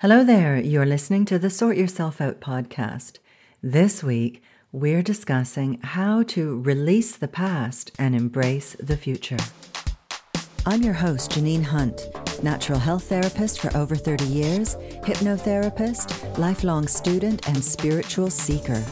Hello 0.00 0.22
there, 0.22 0.56
you're 0.56 0.86
listening 0.86 1.24
to 1.24 1.40
the 1.40 1.50
Sort 1.50 1.76
Yourself 1.76 2.20
Out 2.20 2.40
podcast. 2.40 3.18
This 3.64 4.00
week, 4.00 4.40
we're 4.70 5.02
discussing 5.02 5.80
how 5.82 6.22
to 6.22 6.60
release 6.60 7.16
the 7.16 7.26
past 7.26 7.90
and 7.98 8.14
embrace 8.14 8.76
the 8.78 8.96
future. 8.96 9.38
I'm 10.64 10.82
your 10.82 10.94
host, 10.94 11.32
Janine 11.32 11.64
Hunt, 11.64 12.00
natural 12.44 12.78
health 12.78 13.08
therapist 13.08 13.58
for 13.58 13.76
over 13.76 13.96
30 13.96 14.24
years, 14.26 14.76
hypnotherapist, 15.02 16.38
lifelong 16.38 16.86
student, 16.86 17.48
and 17.48 17.64
spiritual 17.64 18.30
seeker. 18.30 18.84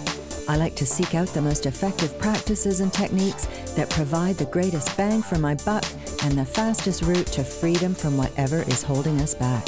I 0.48 0.56
like 0.56 0.74
to 0.74 0.86
seek 0.86 1.14
out 1.14 1.28
the 1.28 1.40
most 1.40 1.66
effective 1.66 2.18
practices 2.18 2.80
and 2.80 2.92
techniques 2.92 3.46
that 3.76 3.90
provide 3.90 4.38
the 4.38 4.46
greatest 4.46 4.96
bang 4.96 5.22
for 5.22 5.38
my 5.38 5.54
buck 5.54 5.84
and 6.24 6.36
the 6.36 6.44
fastest 6.44 7.02
route 7.02 7.28
to 7.28 7.44
freedom 7.44 7.94
from 7.94 8.16
whatever 8.16 8.62
is 8.62 8.82
holding 8.82 9.20
us 9.20 9.36
back. 9.36 9.64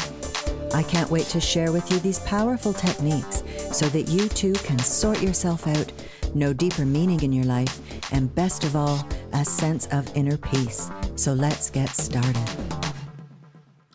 I 0.75 0.83
can't 0.83 1.11
wait 1.11 1.27
to 1.27 1.41
share 1.41 1.73
with 1.73 1.91
you 1.91 1.99
these 1.99 2.19
powerful 2.21 2.73
techniques 2.73 3.43
so 3.73 3.87
that 3.87 4.09
you 4.09 4.29
too 4.29 4.53
can 4.53 4.79
sort 4.79 5.23
yourself 5.23 5.67
out, 5.67 5.93
know 6.35 6.53
deeper 6.53 6.85
meaning 6.85 7.23
in 7.23 7.33
your 7.33 7.45
life, 7.45 7.81
and 8.13 8.35
best 8.35 8.65
of 8.65 8.77
all, 8.77 9.07
a 9.33 9.45
sense 9.45 9.87
of 9.87 10.15
inner 10.17 10.37
peace. 10.37 10.91
So 11.17 11.33
let's 11.33 11.71
get 11.71 11.89
started. 11.91 12.49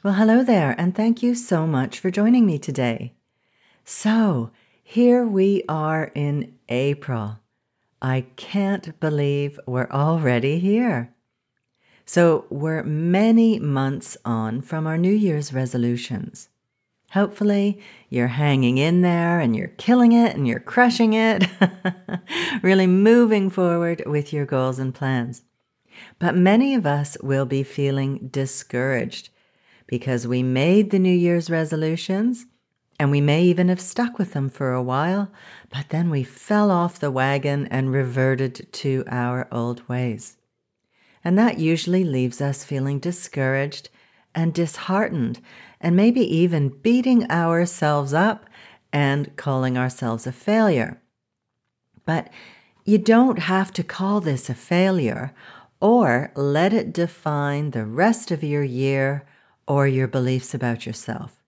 Well, 0.04 0.16
hello 0.16 0.44
there, 0.44 0.76
and 0.78 0.94
thank 0.96 1.24
you 1.24 1.36
so 1.36 1.66
much 1.66 2.00
for 2.00 2.12
joining 2.12 2.46
me 2.46 2.60
today. 2.60 3.14
So, 3.86 4.52
here 4.84 5.26
we 5.26 5.64
are 5.70 6.12
in 6.14 6.56
April. 6.68 7.40
I 8.02 8.26
can't 8.36 9.00
believe 9.00 9.60
we're 9.66 9.90
already 9.90 10.60
here. 10.60 11.14
So, 12.06 12.46
we're 12.50 12.84
many 12.84 13.60
months 13.60 14.18
on 14.26 14.62
from 14.62 14.86
our 14.86 14.98
New 14.98 15.14
Year's 15.14 15.54
resolutions. 15.54 16.50
Hopefully, 17.14 17.80
you're 18.10 18.28
hanging 18.28 18.80
in 18.80 19.02
there 19.04 19.40
and 19.40 19.56
you're 19.56 19.68
killing 19.68 20.14
it 20.14 20.36
and 20.36 20.48
you're 20.48 20.60
crushing 20.60 21.14
it, 21.14 21.48
really 22.64 22.88
moving 22.88 23.52
forward 23.52 24.02
with 24.08 24.34
your 24.34 24.48
goals 24.48 24.80
and 24.80 24.96
plans. 24.96 25.44
But 26.18 26.36
many 26.36 26.74
of 26.74 26.88
us 26.88 27.16
will 27.22 27.46
be 27.46 27.62
feeling 27.62 28.30
discouraged 28.32 29.30
because 29.86 30.26
we 30.26 30.42
made 30.42 30.90
the 30.90 30.98
New 30.98 31.14
Year's 31.14 31.52
resolutions 31.52 32.48
and 33.00 33.12
we 33.12 33.22
may 33.22 33.44
even 33.44 33.70
have 33.70 33.82
stuck 33.82 34.18
with 34.18 34.34
them 34.34 34.50
for 34.50 34.74
a 34.74 34.82
while, 34.82 35.32
but 35.70 35.90
then 35.90 36.10
we 36.10 36.24
fell 36.24 36.72
off 36.72 37.00
the 37.00 37.12
wagon 37.12 37.68
and 37.68 37.92
reverted 37.92 38.72
to 38.74 39.04
our 39.08 39.48
old 39.52 39.88
ways. 39.88 40.38
And 41.24 41.38
that 41.38 41.60
usually 41.60 42.04
leaves 42.04 42.42
us 42.42 42.64
feeling 42.64 42.98
discouraged 42.98 43.90
and 44.36 44.54
disheartened 44.54 45.40
and 45.84 45.96
maybe 45.96 46.22
even 46.22 46.70
beating 46.70 47.30
ourselves 47.30 48.14
up 48.14 48.50
and 48.94 49.36
calling 49.36 49.78
ourselves 49.78 50.26
a 50.26 50.32
failure. 50.32 51.02
But 52.06 52.30
you 52.86 52.98
don't 52.98 53.40
have 53.40 53.72
to 53.74 53.84
call 53.84 54.22
this 54.22 54.50
a 54.50 54.54
failure 54.56 55.34
or 55.82 56.32
let 56.36 56.74
it 56.74 56.94
define 56.94 57.72
the 57.72 57.86
rest 57.86 58.32
of 58.32 58.44
your 58.44 58.64
year 58.64 59.26
or 59.68 59.86
your 59.86 60.08
beliefs 60.08 60.54
about 60.54 60.86
yourself. 60.86 61.44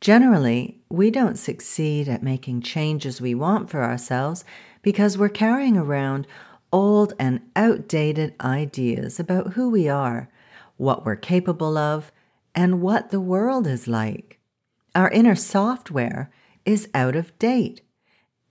Generally, 0.00 0.80
we 0.88 1.10
don't 1.10 1.36
succeed 1.36 2.08
at 2.08 2.22
making 2.22 2.62
changes 2.62 3.20
we 3.20 3.34
want 3.34 3.68
for 3.68 3.82
ourselves 3.82 4.44
because 4.80 5.18
we're 5.18 5.28
carrying 5.28 5.76
around 5.76 6.26
old 6.72 7.12
and 7.18 7.40
outdated 7.56 8.34
ideas 8.40 9.18
about 9.18 9.54
who 9.54 9.68
we 9.68 9.88
are, 9.88 10.30
what 10.76 11.04
we're 11.04 11.16
capable 11.16 11.76
of, 11.76 12.12
and 12.58 12.82
what 12.82 13.10
the 13.10 13.20
world 13.20 13.68
is 13.68 13.86
like. 13.86 14.40
Our 14.92 15.08
inner 15.12 15.36
software 15.36 16.28
is 16.64 16.88
out 16.92 17.14
of 17.14 17.38
date. 17.38 17.82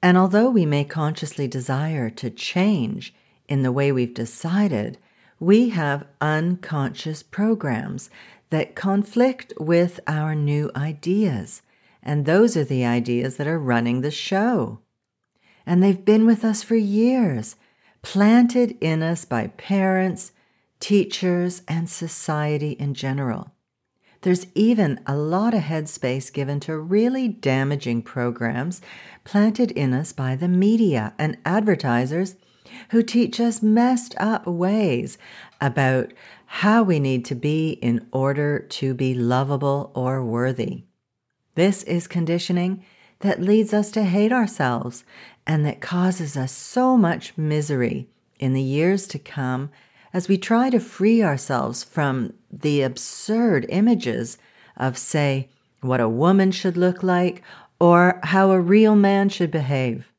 And 0.02 0.18
although 0.18 0.50
we 0.50 0.66
may 0.66 0.86
consciously 0.86 1.46
desire 1.46 2.10
to 2.12 2.30
change 2.30 3.14
in 3.50 3.64
the 3.64 3.72
way 3.74 3.92
we've 3.92 4.14
decided, 4.14 4.98
we 5.42 5.70
have 5.70 6.08
unconscious 6.22 7.22
programs 7.22 8.10
that 8.50 8.76
conflict 8.76 9.52
with 9.60 10.00
our 10.08 10.34
new 10.34 10.72
ideas. 10.74 11.62
And 12.02 12.26
those 12.26 12.56
are 12.56 12.64
the 12.64 12.86
ideas 12.86 13.36
that 13.36 13.48
are 13.48 13.60
running 13.60 14.00
the 14.00 14.10
show. 14.10 14.80
And 15.66 15.84
they've 15.84 16.06
been 16.06 16.26
with 16.26 16.46
us 16.46 16.64
for 16.64 16.78
years, 16.78 17.58
planted 18.04 18.78
in 18.80 19.04
us 19.04 19.26
by 19.26 19.48
parents, 19.48 20.32
teachers, 20.80 21.62
and 21.68 21.90
society 21.90 22.72
in 22.72 22.94
general. 22.94 23.52
There's 24.22 24.48
even 24.56 25.00
a 25.06 25.16
lot 25.16 25.54
of 25.54 25.64
headspace 25.64 26.32
given 26.32 26.60
to 26.62 26.78
really 26.78 27.28
damaging 27.28 28.02
programs 28.02 28.82
planted 29.24 29.72
in 29.72 29.94
us 29.94 30.12
by 30.12 30.36
the 30.36 30.48
media 30.48 31.14
and 31.18 31.38
advertisers 31.46 32.36
who 32.90 33.04
teach 33.04 33.40
us 33.40 33.62
messed 33.62 34.16
up 34.18 34.46
ways 34.46 35.18
about 35.62 36.14
how 36.46 36.84
we 36.84 37.00
need 37.00 37.26
to 37.26 37.36
be 37.36 37.72
in 37.72 38.08
order 38.12 38.60
to 38.60 38.94
be 38.94 39.14
lovable 39.14 39.92
or 39.94 40.24
worthy. 40.24 40.84
This 41.56 41.84
is 41.84 42.08
conditioning 42.08 42.86
that 43.20 43.42
leads 43.42 43.74
us 43.74 43.92
to 43.92 44.04
hate 44.04 44.32
ourselves 44.32 45.04
and 45.46 45.66
that 45.66 45.82
causes 45.82 46.38
us 46.38 46.52
so 46.52 46.98
much 46.98 47.38
misery 47.38 48.08
in 48.40 48.54
the 48.54 48.62
years 48.62 49.08
to 49.08 49.20
come 49.20 49.72
as 50.18 50.28
we 50.28 50.36
try 50.36 50.68
to 50.68 50.80
free 50.80 51.22
ourselves 51.22 51.84
from 51.84 52.34
the 52.52 52.82
absurd 52.82 53.68
images 53.70 54.40
of, 54.76 54.98
say, 54.98 55.48
what 55.82 56.00
a 56.00 56.10
woman 56.10 56.50
should 56.50 56.76
look 56.76 57.04
like 57.04 57.44
or 57.80 58.20
how 58.24 58.50
a 58.50 58.60
real 58.60 58.96
man 58.96 59.30
should 59.30 59.52
behave. 59.52 60.12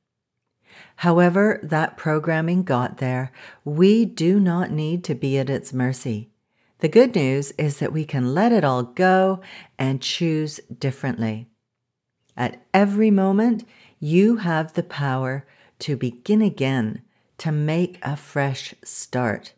However, 0.98 1.58
that 1.64 1.96
programming 1.96 2.62
got 2.62 2.98
there, 2.98 3.32
we 3.64 4.04
do 4.04 4.38
not 4.38 4.70
need 4.70 5.02
to 5.02 5.16
be 5.16 5.36
at 5.36 5.50
its 5.50 5.72
mercy. 5.72 6.30
The 6.78 6.88
good 6.88 7.16
news 7.16 7.50
is 7.58 7.80
that 7.80 7.92
we 7.92 8.04
can 8.04 8.32
let 8.32 8.52
it 8.52 8.62
all 8.62 8.84
go 8.84 9.40
and 9.80 10.00
choose 10.00 10.60
differently. 10.78 11.48
At 12.36 12.62
every 12.72 13.10
moment, 13.10 13.66
you 13.98 14.36
have 14.36 14.74
the 14.74 14.84
power 14.84 15.44
to 15.80 15.96
begin 15.96 16.40
again, 16.40 17.02
to 17.38 17.50
make 17.50 17.98
a 18.02 18.16
fresh 18.16 18.76
start. 18.84 19.54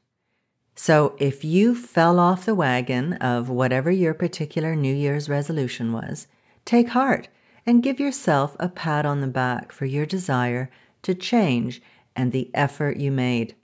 So 0.82 1.14
if 1.18 1.44
you 1.44 1.74
fell 1.74 2.18
off 2.18 2.46
the 2.46 2.54
wagon 2.54 3.12
of 3.12 3.50
whatever 3.50 3.90
your 3.90 4.14
particular 4.14 4.74
New 4.74 4.94
Year's 4.94 5.28
resolution 5.28 5.92
was, 5.92 6.26
take 6.64 6.88
heart 6.88 7.28
and 7.66 7.82
give 7.82 8.00
yourself 8.00 8.56
a 8.58 8.70
pat 8.70 9.04
on 9.04 9.20
the 9.20 9.26
back 9.26 9.72
for 9.72 9.84
your 9.84 10.06
desire 10.06 10.70
to 11.02 11.14
change 11.14 11.82
and 12.16 12.32
the 12.32 12.50
effort 12.54 12.96
you 12.96 13.12
made. 13.12 13.56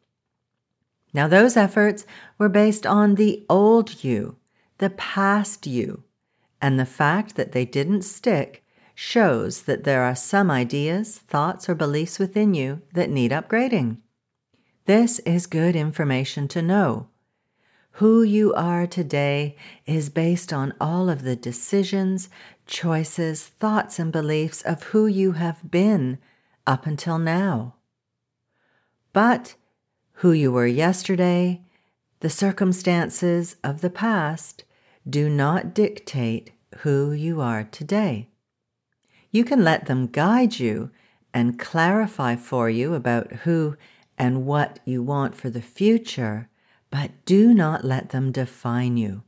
Now, 1.14 1.26
those 1.26 1.56
efforts 1.56 2.04
were 2.36 2.50
based 2.50 2.84
on 2.84 3.14
the 3.14 3.46
old 3.48 4.04
you, 4.04 4.36
the 4.76 4.90
past 4.90 5.66
you, 5.66 6.02
and 6.60 6.78
the 6.78 6.84
fact 6.84 7.34
that 7.36 7.52
they 7.52 7.64
didn't 7.64 8.02
stick 8.02 8.62
shows 8.94 9.62
that 9.62 9.84
there 9.84 10.02
are 10.02 10.14
some 10.14 10.50
ideas, 10.50 11.16
thoughts, 11.16 11.66
or 11.66 11.74
beliefs 11.74 12.18
within 12.18 12.52
you 12.52 12.82
that 12.92 13.08
need 13.08 13.30
upgrading. 13.30 14.00
This 14.86 15.18
is 15.20 15.48
good 15.48 15.74
information 15.74 16.46
to 16.48 16.62
know. 16.62 17.08
Who 17.94 18.22
you 18.22 18.54
are 18.54 18.86
today 18.86 19.56
is 19.84 20.08
based 20.10 20.52
on 20.52 20.74
all 20.80 21.10
of 21.10 21.22
the 21.22 21.34
decisions, 21.34 22.28
choices, 22.66 23.46
thoughts, 23.48 23.98
and 23.98 24.12
beliefs 24.12 24.62
of 24.62 24.84
who 24.84 25.08
you 25.08 25.32
have 25.32 25.72
been 25.72 26.18
up 26.68 26.86
until 26.86 27.18
now. 27.18 27.74
But 29.12 29.56
who 30.20 30.30
you 30.30 30.52
were 30.52 30.68
yesterday, 30.68 31.62
the 32.20 32.30
circumstances 32.30 33.56
of 33.64 33.80
the 33.80 33.90
past 33.90 34.62
do 35.08 35.28
not 35.28 35.74
dictate 35.74 36.52
who 36.78 37.10
you 37.10 37.40
are 37.40 37.64
today. 37.64 38.28
You 39.32 39.42
can 39.42 39.64
let 39.64 39.86
them 39.86 40.06
guide 40.06 40.60
you 40.60 40.92
and 41.34 41.58
clarify 41.58 42.36
for 42.36 42.70
you 42.70 42.94
about 42.94 43.32
who 43.32 43.76
and 44.18 44.46
what 44.46 44.78
you 44.84 45.02
want 45.02 45.34
for 45.34 45.50
the 45.50 45.62
future, 45.62 46.48
but 46.90 47.10
do 47.24 47.52
not 47.52 47.84
let 47.84 48.10
them 48.10 48.32
define 48.32 48.96
you. 48.96 49.22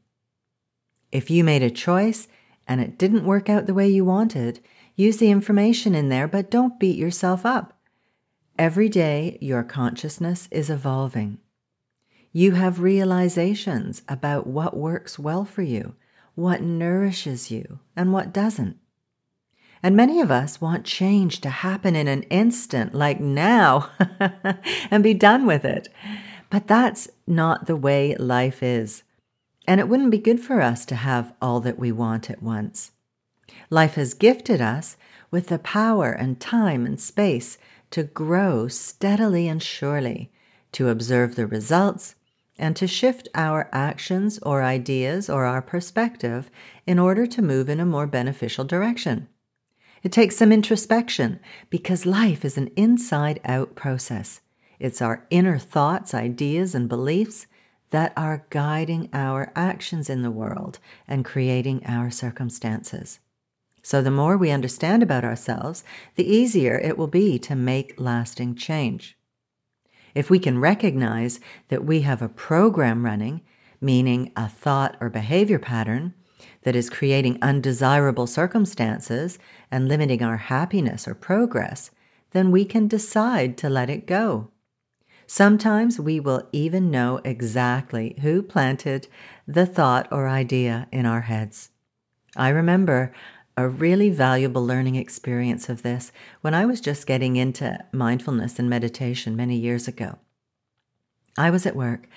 If 1.11 1.31
you 1.31 1.45
made 1.45 1.63
a 1.63 1.71
choice 1.71 2.29
and 2.67 2.81
it 2.81 2.99
didn't 2.99 3.25
work 3.25 3.49
out 3.49 3.67
the 3.67 3.75
way 3.75 3.89
you 3.89 4.05
wanted, 4.05 4.61
use 4.95 5.17
the 5.19 5.31
information 5.31 5.95
in 5.95 6.09
there, 6.09 6.29
but 6.29 6.51
don't 6.51 6.79
beat 6.79 6.97
yourself 6.97 7.47
up. 7.47 7.79
Every 8.59 8.89
day, 8.89 9.39
your 9.41 9.63
consciousness 9.63 10.49
is 10.51 10.69
evolving. 10.69 11.39
You 12.33 12.53
have 12.53 12.81
realizations 12.81 14.03
about 14.09 14.47
what 14.47 14.77
works 14.77 15.19
well 15.19 15.45
for 15.45 15.63
you, 15.63 15.95
what 16.35 16.61
nourishes 16.61 17.51
you, 17.51 17.81
and 17.97 18.13
what 18.13 18.33
doesn't. 18.33 18.77
And 19.83 19.97
many 19.97 20.21
of 20.21 20.31
us 20.31 20.61
want 20.61 20.85
change 20.85 21.41
to 21.43 21.51
happen 21.51 21.95
in 21.95 22.09
an 22.09 22.25
instant, 22.25 22.95
like 22.95 23.21
now, 23.21 23.91
and 24.91 25.03
be 25.03 25.15
done 25.15 25.47
with 25.47 25.65
it. 25.65 25.89
But 26.51 26.67
that's 26.67 27.09
not 27.27 27.67
the 27.67 27.77
way 27.77 28.17
life 28.17 28.63
is. 28.63 29.05
And 29.67 29.81
it 29.81 29.89
wouldn't 29.89 30.11
be 30.11 30.19
good 30.19 30.41
for 30.41 30.61
us 30.61 30.85
to 30.87 30.97
have 30.97 31.33
all 31.41 31.61
that 31.61 31.79
we 31.79 31.93
want 31.93 32.31
at 32.31 32.43
once. 32.43 32.93
Life 33.71 33.95
has 33.95 34.15
gifted 34.15 34.61
us 34.61 34.97
with 35.31 35.49
the 35.49 35.59
power 35.59 36.11
and 36.11 36.41
time 36.41 36.87
and 36.87 36.99
space 36.99 37.59
to 37.91 38.03
grow 38.03 38.69
steadily 38.69 39.47
and 39.47 39.63
surely, 39.63 40.31
to 40.73 40.89
observe 40.89 41.35
the 41.35 41.47
results, 41.47 42.15
and 42.59 42.75
to 42.77 42.87
shift 42.87 43.29
our 43.35 43.69
actions 43.73 44.39
or 44.41 44.63
ideas 44.63 45.31
or 45.31 45.45
our 45.45 45.63
perspective 45.63 46.51
in 46.87 46.99
order 46.99 47.27
to 47.27 47.43
move 47.43 47.69
in 47.69 47.79
a 47.79 47.87
more 47.87 48.07
beneficial 48.07 48.65
direction. 48.65 49.29
It 50.03 50.13
takes 50.13 50.37
some 50.37 50.53
introspection 50.53 51.41
because 51.71 52.07
life 52.07 52.45
is 52.45 52.57
an 52.57 52.71
inside 52.77 53.41
out 53.45 53.75
process. 53.75 54.41
It's 54.79 55.03
our 55.03 55.27
inner 55.31 55.59
thoughts, 55.59 56.15
ideas, 56.15 56.75
and 56.75 56.89
beliefs 56.89 57.47
that 57.91 58.13
are 58.17 58.47
guiding 58.51 59.09
our 59.13 59.51
actions 59.57 60.09
in 60.09 60.23
the 60.23 60.31
world 60.31 60.79
and 61.07 61.25
creating 61.25 61.85
our 61.87 62.11
circumstances. 62.11 63.19
So, 63.83 64.03
the 64.03 64.11
more 64.11 64.37
we 64.37 64.51
understand 64.51 65.03
about 65.03 65.25
ourselves, 65.25 65.83
the 66.17 66.31
easier 66.31 66.79
it 66.79 66.99
will 66.99 67.07
be 67.07 67.39
to 67.41 67.55
make 67.55 67.99
lasting 67.99 68.57
change. 68.57 69.17
If 70.15 70.31
we 70.31 70.39
can 70.39 70.59
recognize 70.59 71.41
that 71.69 71.85
we 71.85 72.03
have 72.03 72.21
a 72.21 72.29
program 72.29 73.05
running, 73.05 73.41
meaning 73.81 74.33
a 74.37 74.49
thought 74.49 74.97
or 75.01 75.09
behavior 75.09 75.59
pattern, 75.59 76.15
that 76.63 76.77
is 76.77 76.91
creating 76.91 77.39
undesirable 77.43 78.27
circumstances 78.27 79.39
and 79.71 79.89
limiting 79.89 80.23
our 80.23 80.37
happiness 80.37 81.07
or 81.09 81.15
progress, 81.15 81.91
then 82.33 82.51
we 82.51 82.65
can 82.65 82.89
decide 82.89 83.57
to 83.57 83.69
let 83.69 83.91
it 83.91 84.07
go. 84.07 84.51
Sometimes 85.27 86.01
we 86.01 86.21
will 86.21 86.49
even 86.53 86.91
know 86.91 87.21
exactly 87.25 88.17
who 88.23 88.43
planted 88.43 89.09
the 89.47 89.67
thought 89.67 90.09
or 90.11 90.27
idea 90.27 90.89
in 90.91 91.05
our 91.05 91.23
heads. 91.23 91.71
I 92.37 92.49
remember 92.49 93.13
a 93.57 93.69
really 93.69 94.09
valuable 94.09 94.65
learning 94.65 94.95
experience 94.95 95.69
of 95.69 95.83
this 95.83 96.13
when 96.41 96.55
I 96.55 96.65
was 96.65 96.81
just 96.81 97.07
getting 97.07 97.37
into 97.37 97.79
mindfulness 97.93 98.59
and 98.59 98.71
meditation 98.71 99.37
many 99.37 99.57
years 99.57 99.89
ago. 99.89 100.19
I 101.37 101.51
was 101.51 101.67
at 101.67 101.77
work 101.77 102.09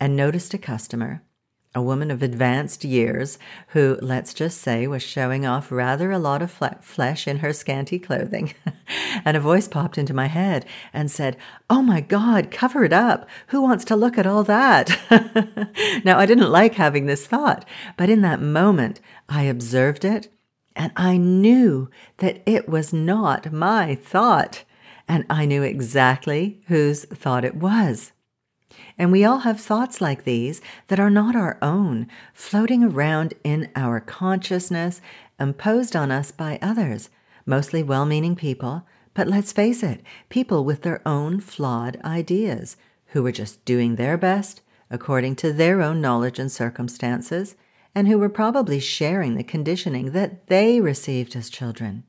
and 0.00 0.16
noticed 0.16 0.52
a 0.54 0.58
customer 0.58 1.22
a 1.78 1.82
woman 1.82 2.10
of 2.10 2.22
advanced 2.22 2.84
years 2.84 3.38
who, 3.68 3.96
let's 4.02 4.34
just 4.34 4.60
say, 4.60 4.86
was 4.88 5.02
showing 5.02 5.46
off 5.46 5.70
rather 5.70 6.10
a 6.10 6.18
lot 6.18 6.42
of 6.42 6.50
flesh 6.82 7.28
in 7.28 7.38
her 7.38 7.52
scanty 7.52 8.00
clothing. 8.00 8.52
and 9.24 9.36
a 9.36 9.40
voice 9.40 9.68
popped 9.68 9.96
into 9.96 10.12
my 10.12 10.26
head 10.26 10.66
and 10.92 11.08
said, 11.08 11.36
Oh 11.70 11.80
my 11.80 12.00
God, 12.00 12.50
cover 12.50 12.84
it 12.84 12.92
up. 12.92 13.28
Who 13.48 13.62
wants 13.62 13.84
to 13.86 13.96
look 13.96 14.18
at 14.18 14.26
all 14.26 14.42
that? 14.44 14.98
now, 16.04 16.18
I 16.18 16.26
didn't 16.26 16.50
like 16.50 16.74
having 16.74 17.06
this 17.06 17.26
thought, 17.26 17.64
but 17.96 18.10
in 18.10 18.22
that 18.22 18.42
moment, 18.42 19.00
I 19.28 19.44
observed 19.44 20.04
it 20.04 20.28
and 20.74 20.90
I 20.96 21.16
knew 21.16 21.90
that 22.18 22.42
it 22.44 22.68
was 22.68 22.92
not 22.92 23.52
my 23.52 23.94
thought. 23.94 24.64
And 25.06 25.24
I 25.30 25.46
knew 25.46 25.62
exactly 25.62 26.60
whose 26.66 27.04
thought 27.04 27.44
it 27.44 27.54
was. 27.54 28.12
And 28.96 29.12
we 29.12 29.24
all 29.24 29.40
have 29.40 29.60
thoughts 29.60 30.00
like 30.00 30.24
these 30.24 30.60
that 30.88 31.00
are 31.00 31.10
not 31.10 31.36
our 31.36 31.58
own, 31.62 32.08
floating 32.32 32.82
around 32.82 33.34
in 33.44 33.70
our 33.74 34.00
consciousness, 34.00 35.00
imposed 35.38 35.94
on 35.94 36.10
us 36.10 36.30
by 36.30 36.58
others, 36.60 37.10
mostly 37.46 37.82
well 37.82 38.06
meaning 38.06 38.36
people, 38.36 38.86
but 39.14 39.28
let's 39.28 39.52
face 39.52 39.82
it, 39.82 40.02
people 40.28 40.64
with 40.64 40.82
their 40.82 41.06
own 41.06 41.40
flawed 41.40 42.00
ideas, 42.04 42.76
who 43.12 43.22
were 43.22 43.32
just 43.32 43.64
doing 43.64 43.96
their 43.96 44.16
best 44.16 44.62
according 44.90 45.36
to 45.36 45.52
their 45.52 45.82
own 45.82 46.00
knowledge 46.00 46.38
and 46.38 46.50
circumstances, 46.50 47.56
and 47.94 48.08
who 48.08 48.18
were 48.18 48.28
probably 48.28 48.80
sharing 48.80 49.34
the 49.34 49.44
conditioning 49.44 50.12
that 50.12 50.46
they 50.46 50.80
received 50.80 51.34
as 51.36 51.50
children. 51.50 52.04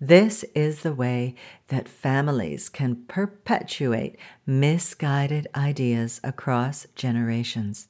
This 0.00 0.44
is 0.54 0.82
the 0.82 0.94
way 0.94 1.34
that 1.68 1.88
families 1.88 2.68
can 2.68 3.04
perpetuate 3.06 4.16
misguided 4.46 5.46
ideas 5.54 6.20
across 6.22 6.86
generations. 6.94 7.88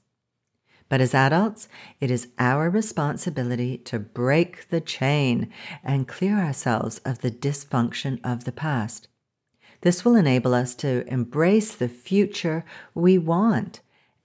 But 0.88 1.00
as 1.00 1.14
adults, 1.14 1.68
it 2.00 2.10
is 2.10 2.28
our 2.38 2.70
responsibility 2.70 3.76
to 3.78 3.98
break 3.98 4.68
the 4.70 4.80
chain 4.80 5.52
and 5.84 6.08
clear 6.08 6.38
ourselves 6.38 6.98
of 7.04 7.18
the 7.18 7.30
dysfunction 7.30 8.20
of 8.24 8.44
the 8.44 8.52
past. 8.52 9.08
This 9.82 10.04
will 10.04 10.16
enable 10.16 10.54
us 10.54 10.74
to 10.76 11.06
embrace 11.06 11.74
the 11.74 11.88
future 11.88 12.64
we 12.94 13.18
want 13.18 13.80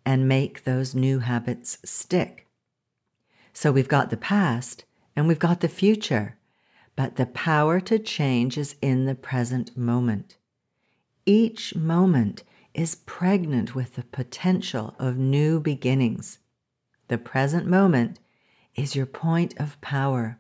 and 0.06 0.28
make 0.28 0.64
those 0.64 0.96
new 0.96 1.20
habits 1.20 1.78
stick. 1.86 2.48
So 3.54 3.72
we've 3.72 3.88
got 3.88 4.10
the 4.10 4.18
past 4.18 4.86
and 5.16 5.28
we've 5.28 5.40
got 5.40 5.62
the 5.62 5.70
future 5.70 6.38
but 6.96 7.16
the 7.16 7.26
power 7.26 7.80
to 7.80 7.98
change 8.00 8.58
is 8.58 8.76
in 8.82 9.06
the 9.06 9.16
present 9.16 9.76
moment. 9.76 10.38
Each 11.26 11.76
moment 11.76 12.44
is 12.74 12.96
pregnant 12.96 13.76
with 13.76 13.96
the 13.96 14.04
potential 14.04 14.96
of 15.00 15.18
new 15.18 15.60
beginnings. 15.60 16.40
The 17.08 17.18
present 17.18 17.68
moment 17.68 18.20
is 18.76 18.96
your 18.96 19.06
point 19.06 19.54
of 19.60 19.80
power. 19.82 20.40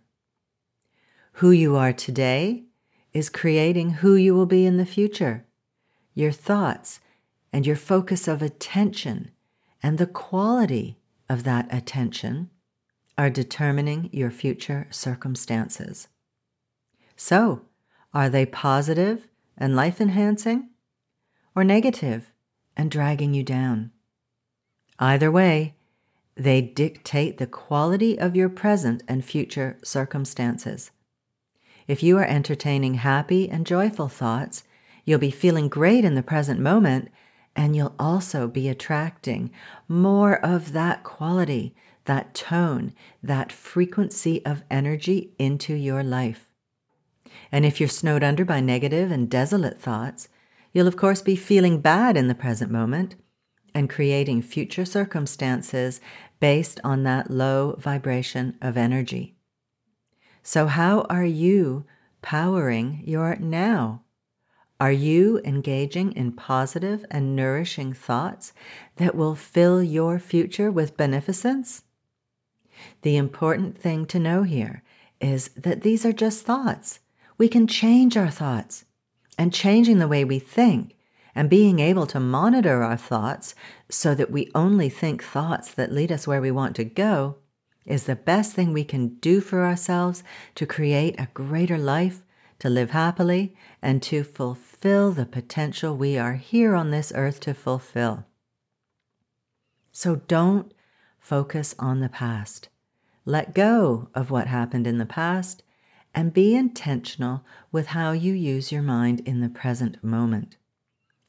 Who 1.33 1.51
you 1.51 1.75
are 1.75 1.93
today 1.93 2.63
is 3.13 3.29
creating 3.29 3.91
who 3.91 4.15
you 4.15 4.33
will 4.33 4.45
be 4.45 4.65
in 4.65 4.77
the 4.77 4.85
future. 4.85 5.45
Your 6.15 6.31
thoughts 6.31 6.99
and 7.51 7.65
your 7.65 7.75
focus 7.75 8.27
of 8.27 8.41
attention 8.41 9.31
and 9.81 9.97
the 9.97 10.07
quality 10.07 10.97
of 11.29 11.43
that 11.43 11.71
attention 11.73 12.49
are 13.17 13.29
determining 13.29 14.09
your 14.11 14.31
future 14.31 14.87
circumstances. 14.89 16.07
So, 17.15 17.61
are 18.13 18.29
they 18.29 18.45
positive 18.45 19.27
and 19.57 19.75
life 19.75 20.01
enhancing 20.01 20.69
or 21.55 21.63
negative 21.63 22.31
and 22.75 22.89
dragging 22.89 23.33
you 23.33 23.43
down? 23.43 23.91
Either 24.99 25.31
way, 25.31 25.75
they 26.35 26.61
dictate 26.61 27.37
the 27.37 27.47
quality 27.47 28.17
of 28.17 28.35
your 28.35 28.49
present 28.49 29.03
and 29.07 29.23
future 29.23 29.77
circumstances. 29.83 30.91
If 31.87 32.01
you 32.01 32.17
are 32.17 32.25
entertaining 32.25 32.95
happy 32.95 33.49
and 33.49 33.67
joyful 33.67 34.07
thoughts, 34.07 34.63
you'll 35.05 35.19
be 35.19 35.31
feeling 35.31 35.67
great 35.67 36.05
in 36.05 36.15
the 36.15 36.23
present 36.23 36.59
moment, 36.59 37.09
and 37.55 37.75
you'll 37.75 37.95
also 37.99 38.47
be 38.47 38.67
attracting 38.67 39.51
more 39.87 40.43
of 40.43 40.73
that 40.73 41.03
quality, 41.03 41.75
that 42.05 42.33
tone, 42.33 42.93
that 43.21 43.51
frequency 43.51 44.43
of 44.45 44.63
energy 44.71 45.33
into 45.37 45.73
your 45.73 46.03
life. 46.03 46.49
And 47.51 47.65
if 47.65 47.79
you're 47.79 47.89
snowed 47.89 48.23
under 48.23 48.45
by 48.45 48.59
negative 48.59 49.11
and 49.11 49.29
desolate 49.29 49.79
thoughts, 49.79 50.27
you'll 50.73 50.87
of 50.87 50.97
course 50.97 51.21
be 51.21 51.35
feeling 51.35 51.81
bad 51.81 52.17
in 52.17 52.27
the 52.27 52.35
present 52.35 52.71
moment 52.71 53.15
and 53.73 53.89
creating 53.89 54.41
future 54.41 54.85
circumstances 54.85 55.99
based 56.39 56.79
on 56.83 57.03
that 57.03 57.31
low 57.31 57.75
vibration 57.79 58.57
of 58.61 58.77
energy. 58.77 59.35
So, 60.41 60.67
how 60.67 61.01
are 61.09 61.25
you 61.25 61.85
powering 62.21 63.01
your 63.05 63.35
now? 63.37 64.03
Are 64.79 64.91
you 64.91 65.39
engaging 65.45 66.11
in 66.11 66.33
positive 66.33 67.05
and 67.09 67.35
nourishing 67.35 67.93
thoughts 67.93 68.51
that 68.97 69.15
will 69.15 69.35
fill 69.35 69.81
your 69.81 70.19
future 70.19 70.69
with 70.69 70.97
beneficence? 70.97 71.83
The 73.03 73.15
important 73.15 73.77
thing 73.77 74.05
to 74.07 74.19
know 74.19 74.43
here 74.43 74.83
is 75.21 75.49
that 75.49 75.83
these 75.83 76.05
are 76.05 76.11
just 76.11 76.45
thoughts 76.45 76.99
we 77.43 77.49
can 77.49 77.67
change 77.67 78.15
our 78.15 78.29
thoughts. 78.29 78.85
And 79.37 79.53
changing 79.53 79.99
the 79.99 80.07
way 80.07 80.23
we 80.23 80.39
think 80.39 80.95
and 81.35 81.49
being 81.49 81.79
able 81.79 82.07
to 82.07 82.17
monitor 82.17 82.81
our 82.81 82.95
thoughts 82.95 83.53
so 83.89 84.15
that 84.15 84.31
we 84.31 84.49
only 84.55 84.87
think 84.87 85.21
thoughts 85.21 85.73
that 85.73 85.91
lead 85.91 86.09
us 86.09 86.25
where 86.25 86.39
we 86.39 86.51
want 86.51 86.73
to 86.77 86.85
go 86.85 87.35
is 87.85 88.05
the 88.05 88.15
best 88.15 88.53
thing 88.53 88.71
we 88.71 88.85
can 88.85 89.15
do 89.15 89.41
for 89.41 89.65
ourselves 89.65 90.23
to 90.55 90.65
create 90.65 91.19
a 91.19 91.27
greater 91.33 91.77
life, 91.77 92.23
to 92.59 92.69
live 92.69 92.91
happily, 92.91 93.53
and 93.81 94.01
to 94.03 94.23
fulfill 94.23 95.11
the 95.11 95.25
potential 95.25 95.97
we 95.97 96.17
are 96.17 96.35
here 96.35 96.73
on 96.73 96.91
this 96.91 97.11
earth 97.13 97.41
to 97.41 97.53
fulfill. 97.53 98.25
So 99.91 100.15
don't 100.15 100.73
focus 101.19 101.75
on 101.77 101.99
the 101.99 102.07
past. 102.07 102.69
Let 103.25 103.53
go 103.53 104.07
of 104.15 104.31
what 104.31 104.47
happened 104.47 104.87
in 104.87 104.97
the 104.97 105.05
past 105.05 105.62
and 106.13 106.33
be 106.33 106.55
intentional 106.55 107.43
with 107.71 107.87
how 107.87 108.11
you 108.11 108.33
use 108.33 108.71
your 108.71 108.81
mind 108.81 109.19
in 109.21 109.41
the 109.41 109.49
present 109.49 110.03
moment. 110.03 110.57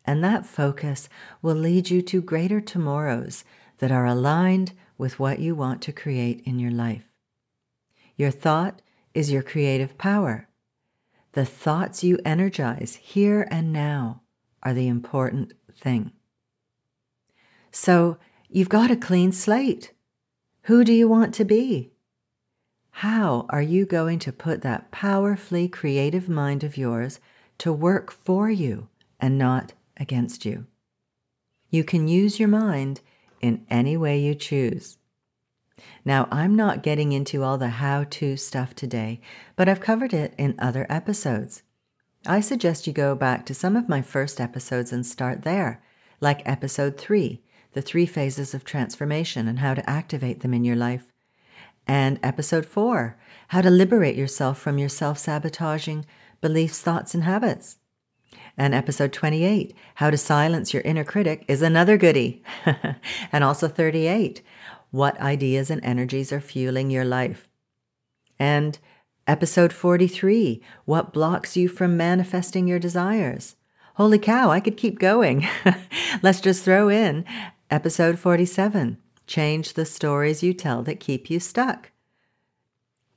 And 0.05 0.23
that 0.23 0.45
focus 0.45 1.09
will 1.41 1.55
lead 1.55 1.91
you 1.91 2.03
to 2.03 2.21
greater 2.21 2.61
tomorrows 2.61 3.45
that 3.79 3.91
are 3.91 4.07
aligned 4.07 4.73
with 4.99 5.19
what 5.19 5.39
you 5.39 5.55
want 5.55 5.81
to 5.83 5.93
create 5.93 6.43
in 6.45 6.59
your 6.59 6.71
life. 6.71 7.11
Your 8.17 8.31
thought 8.31 8.83
is 9.15 9.33
your 9.33 9.43
creative 9.43 9.97
power. 9.97 10.49
The 11.33 11.45
thoughts 11.45 12.05
you 12.05 12.19
energize 12.25 12.97
here 12.97 13.49
and 13.51 13.73
now 13.73 14.23
are 14.63 14.75
the 14.75 14.89
important 14.89 15.53
thing. 15.77 16.13
So 17.73 18.19
you've 18.49 18.69
got 18.69 18.91
a 18.91 18.97
clean 18.97 19.33
slate. 19.33 19.93
Who 20.63 20.85
do 20.85 20.93
you 20.93 21.09
want 21.09 21.35
to 21.35 21.45
be? 21.45 21.94
How 22.99 23.47
are 23.51 23.61
you 23.61 23.87
going 23.87 24.21
to 24.21 24.33
put 24.33 24.63
that 24.63 24.93
powerfully 24.93 25.67
creative 25.67 26.29
mind 26.29 26.63
of 26.63 26.77
yours 26.77 27.19
to 27.59 27.73
work 27.73 28.13
for 28.13 28.49
you 28.49 28.89
and 29.19 29.37
not 29.37 29.73
against 29.97 30.45
you? 30.45 30.67
You 31.71 31.83
can 31.83 32.07
use 32.07 32.39
your 32.39 32.49
mind 32.49 33.01
in 33.41 33.67
any 33.69 33.97
way 33.97 34.21
you 34.21 34.37
choose. 34.37 34.99
Now, 36.05 36.29
I'm 36.31 36.55
not 36.55 36.85
getting 36.85 37.11
into 37.11 37.43
all 37.43 37.59
the 37.59 37.69
how 37.83 38.05
to 38.11 38.37
stuff 38.37 38.77
today, 38.77 39.21
but 39.57 39.69
I've 39.69 39.81
covered 39.81 40.15
it 40.15 40.33
in 40.39 40.55
other 40.61 40.87
episodes. 40.89 41.65
I 42.29 42.39
suggest 42.39 42.87
you 42.87 42.93
go 42.93 43.17
back 43.17 43.45
to 43.47 43.55
some 43.55 43.75
of 43.75 43.89
my 43.89 44.03
first 44.03 44.41
episodes 44.41 44.93
and 44.93 45.05
start 45.05 45.43
there, 45.43 45.83
like 46.21 46.49
episode 46.49 46.97
three, 46.97 47.43
the 47.73 47.83
three 47.83 48.07
phases 48.07 48.55
of 48.55 48.65
transformation 48.65 49.49
and 49.49 49.59
how 49.59 49.75
to 49.75 49.91
activate 49.91 50.41
them 50.41 50.55
in 50.55 50.65
your 50.65 50.77
life, 50.77 51.09
and 51.87 52.19
episode 52.23 52.67
four, 52.67 53.17
how 53.49 53.61
to 53.61 53.71
liberate 53.71 54.17
yourself 54.17 54.59
from 54.59 54.79
your 54.79 54.89
self 54.89 55.19
sabotaging 55.19 56.07
beliefs, 56.41 56.81
thoughts, 56.81 57.15
and 57.15 57.25
habits. 57.25 57.77
And 58.57 58.75
episode 58.75 59.13
28, 59.13 59.75
How 59.97 60.11
to 60.11 60.19
Silence 60.19 60.73
Your 60.73 60.83
Inner 60.83 61.05
Critic, 61.05 61.45
is 61.49 61.61
another 61.61 61.97
goodie. 61.97 62.43
and 63.33 63.43
also 63.43 63.67
38, 63.67 64.43
What 64.91 65.21
Ideas 65.21 65.71
and 65.71 65.85
Energies 65.85 66.33
Are 66.33 66.41
Fueling 66.41 66.91
Your 66.91 67.05
Life. 67.05 67.49
And 68.39 68.79
episode 69.27 69.73
43, 69.73 70.63
What 70.85 71.13
Blocks 71.13 71.57
You 71.57 71.69
from 71.69 71.97
Manifesting 71.97 72.69
Your 72.69 72.79
Desires. 72.79 73.57
Holy 73.95 74.19
cow, 74.19 74.51
I 74.51 74.61
could 74.61 74.77
keep 74.77 74.99
going. 74.99 75.47
Let's 76.23 76.41
just 76.41 76.65
throw 76.65 76.89
in 76.89 77.25
episode 77.71 78.19
47, 78.19 78.99
Change 79.27 79.73
the 79.73 79.85
Stories 79.85 80.43
You 80.43 80.55
Tell 80.55 80.83
That 80.83 81.01
Keep 81.01 81.31
You 81.31 81.41
Stuck. 81.41 81.91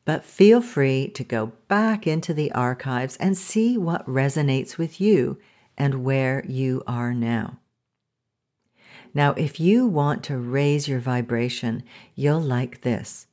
But 0.05 0.23
feel 0.23 0.61
free 0.61 1.09
to 1.09 1.23
go 1.23 1.51
back 1.67 2.07
into 2.07 2.33
the 2.33 2.51
archives 2.53 3.17
and 3.17 3.37
see 3.37 3.77
what 3.77 4.07
resonates 4.07 4.77
with 4.77 5.01
you 5.01 5.37
and 5.77 6.03
where 6.03 6.45
you 6.47 6.81
are 6.87 7.13
now. 7.13 7.59
Now, 9.13 9.33
if 9.33 9.59
you 9.59 9.85
want 9.85 10.23
to 10.25 10.37
raise 10.37 10.87
your 10.87 10.99
vibration, 10.99 11.83
you'll 12.15 12.41
like 12.41 12.81
this. 12.81 13.27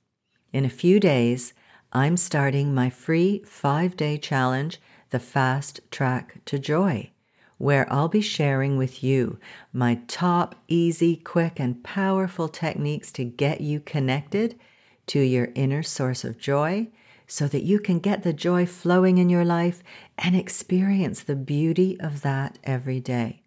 In 0.53 0.65
a 0.65 0.71
few 0.71 0.99
days, 0.99 1.53
I'm 1.93 2.17
starting 2.17 2.75
my 2.75 2.91
free 2.91 3.45
five 3.47 3.97
day 3.97 4.19
challenge, 4.19 4.81
The 5.11 5.21
Fast 5.21 5.81
Track 5.91 6.41
to 6.47 6.59
Joy, 6.59 7.11
where 7.59 7.91
I'll 7.93 8.09
be 8.09 8.21
sharing 8.21 8.77
with 8.77 9.03
you 9.03 9.39
my 9.73 10.01
top 10.07 10.55
easy, 10.69 11.17
quick, 11.17 11.61
and 11.61 11.83
powerful 11.83 12.49
techniques 12.49 13.13
to 13.13 13.25
get 13.25 13.61
you 13.61 13.81
connected 13.81 14.59
to 15.07 15.21
your 15.21 15.49
inner 15.55 15.83
source 15.83 16.25
of 16.25 16.39
joy 16.39 16.89
so 17.27 17.49
that 17.49 17.63
you 17.63 17.79
can 17.79 17.99
get 17.99 18.23
the 18.23 18.33
joy 18.33 18.67
flowing 18.67 19.19
in 19.19 19.31
your 19.31 19.45
life 19.45 19.83
and 20.19 20.37
experience 20.37 21.23
the 21.23 21.37
beauty 21.37 21.99
of 22.01 22.23
that 22.23 22.59
every 22.65 23.01
day. 23.01 23.43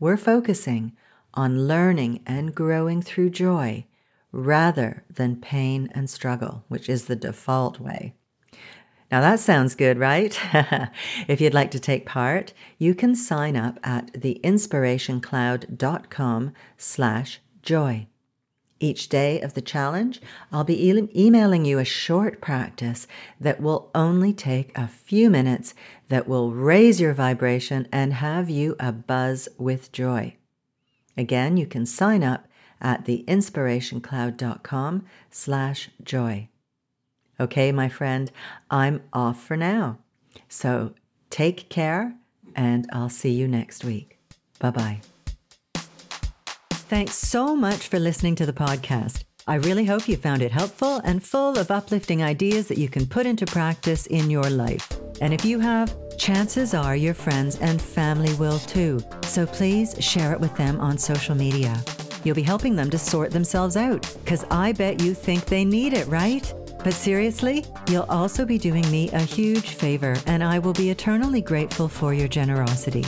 We're 0.00 0.16
focusing 0.16 0.92
on 1.34 1.66
learning 1.66 2.22
and 2.26 2.54
growing 2.54 3.00
through 3.02 3.30
joy 3.30 3.86
rather 4.32 5.04
than 5.08 5.36
pain 5.36 5.88
and 5.94 6.08
struggle, 6.08 6.64
which 6.68 6.88
is 6.88 7.04
the 7.04 7.16
default 7.16 7.78
way. 7.78 8.14
Now 9.12 9.20
that 9.20 9.38
sounds 9.40 9.74
good, 9.74 9.98
right? 9.98 10.40
if 11.28 11.38
you'd 11.38 11.52
like 11.52 11.70
to 11.72 11.78
take 11.78 12.06
part, 12.06 12.54
you 12.78 12.94
can 12.94 13.14
sign 13.14 13.56
up 13.56 13.78
at 13.84 14.14
theinspirationcloud.com 14.14 16.52
slash 16.78 17.40
joy. 17.60 18.06
Each 18.80 19.10
day 19.10 19.42
of 19.42 19.52
the 19.52 19.60
challenge, 19.60 20.22
I'll 20.50 20.64
be 20.64 20.88
e- 20.88 21.10
emailing 21.14 21.66
you 21.66 21.78
a 21.78 21.84
short 21.84 22.40
practice 22.40 23.06
that 23.38 23.60
will 23.60 23.90
only 23.94 24.32
take 24.32 24.72
a 24.76 24.88
few 24.88 25.28
minutes 25.28 25.74
that 26.08 26.26
will 26.26 26.50
raise 26.50 26.98
your 26.98 27.12
vibration 27.12 27.86
and 27.92 28.14
have 28.14 28.48
you 28.48 28.76
a 28.80 28.92
buzz 28.92 29.46
with 29.58 29.92
joy. 29.92 30.36
Again, 31.18 31.58
you 31.58 31.66
can 31.66 31.84
sign 31.84 32.24
up 32.24 32.48
at 32.80 33.04
theinspirationcloud.com 33.04 35.04
slash 35.30 35.90
joy. 36.02 36.48
Okay, 37.40 37.72
my 37.72 37.88
friend, 37.88 38.30
I'm 38.70 39.02
off 39.12 39.42
for 39.42 39.56
now. 39.56 39.98
So 40.48 40.94
take 41.30 41.68
care 41.68 42.14
and 42.54 42.88
I'll 42.92 43.08
see 43.08 43.32
you 43.32 43.48
next 43.48 43.84
week. 43.84 44.18
Bye 44.58 44.70
bye. 44.70 45.00
Thanks 46.70 47.14
so 47.14 47.56
much 47.56 47.88
for 47.88 47.98
listening 47.98 48.34
to 48.36 48.46
the 48.46 48.52
podcast. 48.52 49.24
I 49.48 49.56
really 49.56 49.86
hope 49.86 50.08
you 50.08 50.16
found 50.16 50.42
it 50.42 50.52
helpful 50.52 51.00
and 51.02 51.22
full 51.22 51.58
of 51.58 51.70
uplifting 51.70 52.22
ideas 52.22 52.68
that 52.68 52.78
you 52.78 52.88
can 52.88 53.06
put 53.06 53.26
into 53.26 53.46
practice 53.46 54.06
in 54.06 54.30
your 54.30 54.48
life. 54.48 54.88
And 55.20 55.34
if 55.34 55.44
you 55.44 55.58
have, 55.58 55.96
chances 56.16 56.74
are 56.74 56.94
your 56.94 57.14
friends 57.14 57.58
and 57.58 57.80
family 57.80 58.34
will 58.34 58.58
too. 58.60 59.00
So 59.22 59.46
please 59.46 59.96
share 59.98 60.32
it 60.32 60.38
with 60.38 60.54
them 60.56 60.80
on 60.80 60.96
social 60.98 61.34
media. 61.34 61.82
You'll 62.22 62.36
be 62.36 62.42
helping 62.42 62.76
them 62.76 62.90
to 62.90 62.98
sort 62.98 63.32
themselves 63.32 63.76
out, 63.76 64.02
because 64.22 64.44
I 64.50 64.72
bet 64.72 65.02
you 65.02 65.12
think 65.12 65.46
they 65.46 65.64
need 65.64 65.92
it, 65.92 66.06
right? 66.06 66.54
But 66.84 66.94
seriously, 66.94 67.64
you'll 67.88 68.06
also 68.08 68.44
be 68.44 68.58
doing 68.58 68.88
me 68.90 69.08
a 69.10 69.20
huge 69.20 69.70
favor, 69.70 70.16
and 70.26 70.42
I 70.42 70.58
will 70.58 70.72
be 70.72 70.90
eternally 70.90 71.40
grateful 71.40 71.88
for 71.88 72.12
your 72.12 72.28
generosity. 72.28 73.04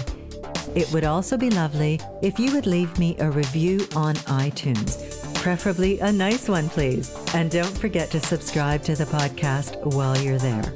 It 0.75 0.91
would 0.93 1.05
also 1.05 1.37
be 1.37 1.51
lovely 1.51 2.01
if 2.23 2.39
you 2.39 2.53
would 2.53 2.67
leave 2.67 2.97
me 2.99 3.17
a 3.19 3.31
review 3.31 3.87
on 3.95 4.15
iTunes, 4.27 5.35
preferably 5.35 6.01
a 6.01 6.13
nice 6.13 6.49
one, 6.49 6.69
please. 6.69 7.15
And 7.35 7.51
don't 7.51 7.79
forget 7.79 8.11
to 8.13 8.21
subscribe 8.21 8.83
to 8.85 8.97
the 8.97 9.05
podcast 9.05 9.95
while 9.95 10.17
you're 10.19 10.39
there. 10.39 10.73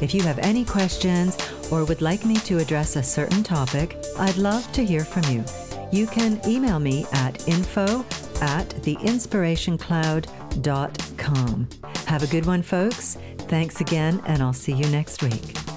If 0.00 0.14
you 0.14 0.22
have 0.22 0.38
any 0.38 0.64
questions 0.64 1.36
or 1.70 1.84
would 1.84 2.02
like 2.02 2.24
me 2.24 2.36
to 2.36 2.58
address 2.58 2.96
a 2.96 3.02
certain 3.02 3.42
topic, 3.42 3.96
I'd 4.18 4.36
love 4.36 4.70
to 4.72 4.84
hear 4.84 5.04
from 5.04 5.24
you. 5.24 5.44
You 5.92 6.06
can 6.06 6.40
email 6.46 6.78
me 6.78 7.04
at 7.12 7.48
info 7.48 8.04
at 8.40 8.68
theinspirationcloud.com. 8.68 11.68
Have 12.10 12.24
a 12.24 12.26
good 12.26 12.44
one, 12.44 12.62
folks. 12.62 13.16
Thanks 13.38 13.80
again, 13.80 14.20
and 14.26 14.42
I'll 14.42 14.52
see 14.52 14.72
you 14.72 14.84
next 14.88 15.22
week. 15.22 15.69